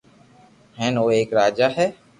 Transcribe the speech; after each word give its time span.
ھي 0.79 0.87
او 0.99 1.05
ايڪ 1.13 1.29
راجا 1.39 1.67
ھي 1.77 1.87